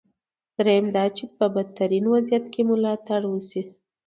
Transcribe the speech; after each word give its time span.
درېیم 0.57 0.85
دا 0.95 1.05
چې 1.15 1.23
په 1.37 1.45
بدترین 1.55 2.05
وضعیت 2.13 2.45
کې 2.53 2.61
ملاتړ 2.69 3.21
وشي. 3.27 3.61